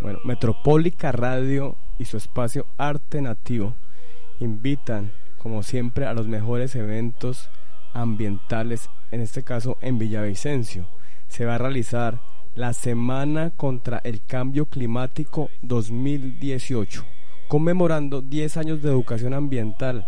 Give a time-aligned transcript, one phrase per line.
[0.00, 3.74] Bueno, Metropólica Radio y su espacio Arte Nativo
[4.38, 7.50] invitan, como siempre, a los mejores eventos
[7.92, 10.88] ambientales, en este caso en Villavicencio.
[11.28, 12.18] Se va a realizar
[12.54, 17.04] la Semana contra el Cambio Climático 2018,
[17.48, 20.06] conmemorando 10 años de educación ambiental.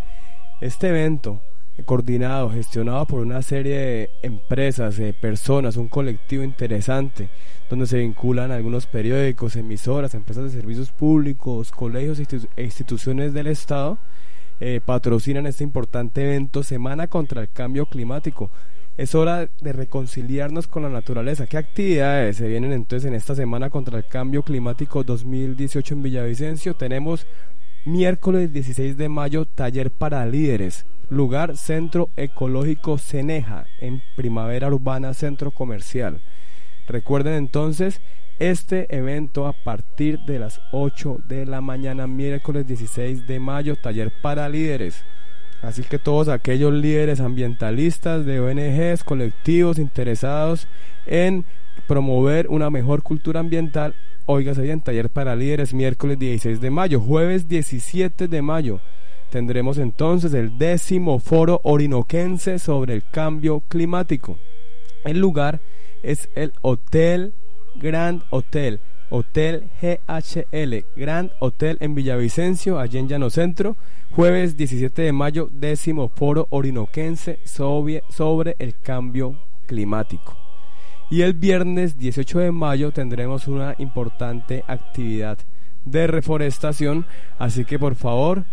[0.62, 1.40] Este evento
[1.86, 7.30] coordinado, gestionado por una serie de empresas, de personas, un colectivo interesante,
[7.68, 12.20] donde se vinculan algunos periódicos, emisoras, empresas de servicios públicos, colegios
[12.54, 13.98] e instituciones del Estado,
[14.60, 18.48] eh, patrocinan este importante evento, Semana contra el Cambio Climático.
[18.96, 21.48] Es hora de reconciliarnos con la naturaleza.
[21.48, 26.74] ¿Qué actividades se vienen entonces en esta Semana contra el Cambio Climático 2018 en Villavicencio?
[26.74, 27.26] Tenemos
[27.84, 35.50] miércoles 16 de mayo, taller para líderes lugar Centro Ecológico Ceneja, en Primavera Urbana Centro
[35.50, 36.22] Comercial.
[36.88, 38.00] Recuerden entonces
[38.38, 44.10] este evento a partir de las 8 de la mañana, miércoles 16 de mayo, taller
[44.22, 45.04] para líderes.
[45.60, 50.66] Así que todos aquellos líderes ambientalistas de ONGs, colectivos interesados
[51.06, 51.44] en
[51.86, 53.94] promover una mejor cultura ambiental,
[54.26, 58.80] oígase bien, taller para líderes miércoles 16 de mayo, jueves 17 de mayo
[59.32, 64.36] tendremos entonces el décimo foro orinoquense sobre el cambio climático.
[65.04, 65.60] El lugar
[66.02, 67.32] es el Hotel
[67.76, 73.76] Grand Hotel, Hotel GHL, Grand Hotel en Villavicencio, allí en Llano Centro,
[74.10, 80.41] jueves 17 de mayo, décimo foro orinoquense sobre, sobre el cambio climático.
[81.12, 85.36] Y el viernes 18 de mayo tendremos una importante actividad
[85.84, 87.04] de reforestación,
[87.38, 88.44] así que por favor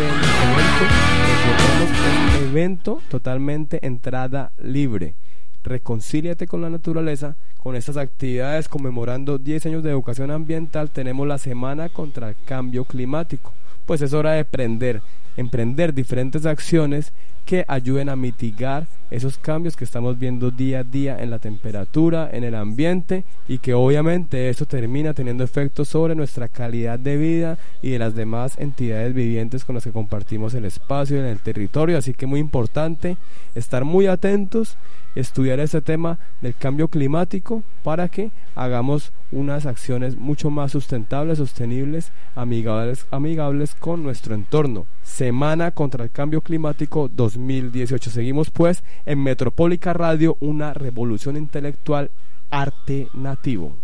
[2.41, 5.15] evento, evento totalmente entrada libre.
[5.63, 7.35] Reconcíliate con la naturaleza.
[7.57, 12.85] Con estas actividades conmemorando 10 años de educación ambiental tenemos la Semana contra el Cambio
[12.85, 13.51] Climático.
[13.85, 15.01] Pues es hora de emprender,
[15.35, 17.11] emprender diferentes acciones
[17.45, 22.29] que ayuden a mitigar esos cambios que estamos viendo día a día en la temperatura,
[22.31, 27.57] en el ambiente y que obviamente eso termina teniendo efectos sobre nuestra calidad de vida
[27.81, 31.97] y de las demás entidades vivientes con las que compartimos el espacio en el territorio.
[31.97, 33.17] Así que muy importante
[33.55, 34.77] estar muy atentos
[35.15, 42.11] estudiar este tema del cambio climático para que hagamos unas acciones mucho más sustentables, sostenibles,
[42.35, 44.85] amigables, amigables con nuestro entorno.
[45.03, 47.07] Semana contra el Cambio Climático
[47.39, 48.09] 2018.
[48.11, 52.11] Seguimos pues en Metropólica Radio, una revolución intelectual
[52.51, 53.75] arte nativo.